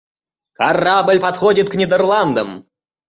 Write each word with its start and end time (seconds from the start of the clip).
Корабль 0.53 1.19
подходит 1.19 1.69
к 1.69 1.75
Нидерландам. 1.75 2.65